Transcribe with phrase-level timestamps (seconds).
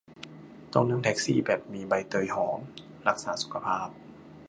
[0.73, 2.59] ต้องนั่งแท็กซี่แบบมีใบเตยหอม
[3.07, 3.87] รักษาสุขภาพ